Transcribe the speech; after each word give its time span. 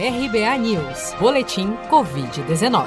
RBA 0.00 0.56
News, 0.58 1.12
Boletim 1.18 1.72
Covid-19. 1.90 2.86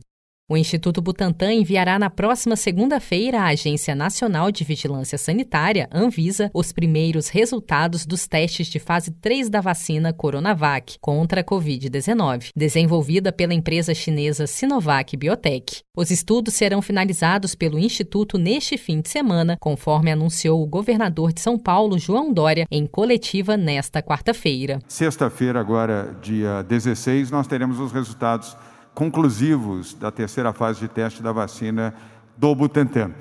O 0.51 0.57
Instituto 0.57 1.01
Butantan 1.01 1.53
enviará 1.53 1.97
na 1.97 2.09
próxima 2.09 2.57
segunda-feira 2.57 3.39
à 3.39 3.45
Agência 3.45 3.95
Nacional 3.95 4.51
de 4.51 4.65
Vigilância 4.65 5.17
Sanitária, 5.17 5.87
Anvisa, 5.89 6.51
os 6.53 6.73
primeiros 6.73 7.29
resultados 7.29 8.05
dos 8.05 8.27
testes 8.27 8.67
de 8.67 8.77
fase 8.77 9.11
3 9.11 9.49
da 9.49 9.61
vacina 9.61 10.11
Coronavac 10.11 10.97
contra 10.99 11.39
a 11.39 11.43
Covid-19, 11.45 12.49
desenvolvida 12.53 13.31
pela 13.31 13.53
empresa 13.53 13.95
chinesa 13.95 14.45
Sinovac 14.45 15.15
Biotech. 15.15 15.83
Os 15.95 16.11
estudos 16.11 16.53
serão 16.53 16.81
finalizados 16.81 17.55
pelo 17.55 17.79
Instituto 17.79 18.37
neste 18.37 18.77
fim 18.77 18.99
de 18.99 19.07
semana, 19.07 19.55
conforme 19.57 20.11
anunciou 20.11 20.61
o 20.61 20.67
governador 20.67 21.31
de 21.31 21.39
São 21.39 21.57
Paulo, 21.57 21.97
João 21.97 22.33
Dória, 22.33 22.67
em 22.69 22.85
coletiva 22.85 23.55
nesta 23.55 24.03
quarta-feira. 24.03 24.79
Sexta-feira, 24.85 25.61
agora, 25.61 26.13
dia 26.21 26.61
16, 26.63 27.31
nós 27.31 27.47
teremos 27.47 27.79
os 27.79 27.93
resultados 27.93 28.57
conclusivos 28.93 29.93
da 29.93 30.11
terceira 30.11 30.53
fase 30.53 30.79
de 30.79 30.87
teste 30.87 31.23
da 31.23 31.31
vacina 31.31 31.93
do 32.37 32.53
Butantan. 32.53 33.11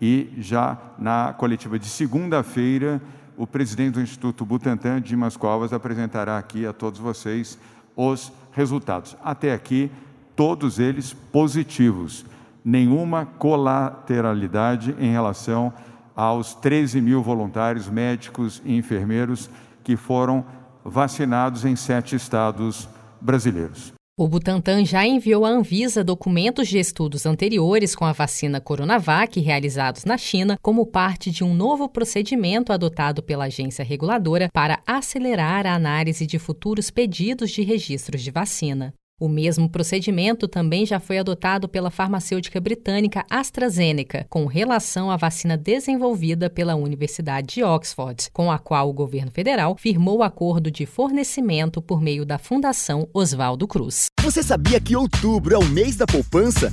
E 0.00 0.32
já 0.38 0.78
na 0.98 1.32
coletiva 1.32 1.78
de 1.78 1.86
segunda-feira, 1.86 3.00
o 3.36 3.46
presidente 3.46 3.94
do 3.94 4.00
Instituto 4.00 4.44
Butantan, 4.44 5.00
Dimas 5.00 5.36
Covas, 5.36 5.72
apresentará 5.72 6.38
aqui 6.38 6.66
a 6.66 6.72
todos 6.72 6.98
vocês 6.98 7.58
os 7.96 8.32
resultados. 8.52 9.16
Até 9.22 9.52
aqui, 9.52 9.90
todos 10.34 10.78
eles 10.78 11.12
positivos. 11.12 12.24
Nenhuma 12.64 13.26
colateralidade 13.26 14.94
em 14.98 15.10
relação 15.10 15.72
aos 16.14 16.54
13 16.54 17.00
mil 17.00 17.22
voluntários, 17.22 17.88
médicos 17.88 18.60
e 18.64 18.76
enfermeiros 18.76 19.48
que 19.84 19.96
foram 19.96 20.44
vacinados 20.84 21.64
em 21.64 21.76
sete 21.76 22.16
estados 22.16 22.88
brasileiros. 23.20 23.97
O 24.20 24.26
Butantan 24.26 24.84
já 24.84 25.06
enviou 25.06 25.46
à 25.46 25.48
Anvisa 25.48 26.02
documentos 26.02 26.66
de 26.66 26.76
estudos 26.76 27.24
anteriores 27.24 27.94
com 27.94 28.04
a 28.04 28.10
vacina 28.10 28.60
Coronavac 28.60 29.38
realizados 29.38 30.04
na 30.04 30.18
China 30.18 30.58
como 30.60 30.84
parte 30.84 31.30
de 31.30 31.44
um 31.44 31.54
novo 31.54 31.88
procedimento 31.88 32.72
adotado 32.72 33.22
pela 33.22 33.44
agência 33.44 33.84
reguladora 33.84 34.48
para 34.52 34.80
acelerar 34.84 35.68
a 35.68 35.74
análise 35.74 36.26
de 36.26 36.36
futuros 36.36 36.90
pedidos 36.90 37.52
de 37.52 37.62
registros 37.62 38.20
de 38.20 38.32
vacina. 38.32 38.92
O 39.20 39.28
mesmo 39.28 39.68
procedimento 39.68 40.46
também 40.46 40.86
já 40.86 41.00
foi 41.00 41.18
adotado 41.18 41.68
pela 41.68 41.90
farmacêutica 41.90 42.60
britânica 42.60 43.24
AstraZeneca, 43.28 44.26
com 44.30 44.46
relação 44.46 45.10
à 45.10 45.16
vacina 45.16 45.56
desenvolvida 45.56 46.48
pela 46.48 46.76
Universidade 46.76 47.54
de 47.54 47.64
Oxford, 47.64 48.30
com 48.32 48.50
a 48.50 48.58
qual 48.58 48.88
o 48.88 48.92
governo 48.92 49.32
federal 49.32 49.76
firmou 49.76 50.22
acordo 50.22 50.70
de 50.70 50.86
fornecimento 50.86 51.82
por 51.82 52.00
meio 52.00 52.24
da 52.24 52.38
Fundação 52.38 53.08
Oswaldo 53.12 53.66
Cruz. 53.66 54.06
Você 54.22 54.42
sabia 54.42 54.80
que 54.80 54.94
outubro 54.94 55.54
é 55.54 55.58
o 55.58 55.64
mês 55.64 55.96
da 55.96 56.06
poupança? 56.06 56.72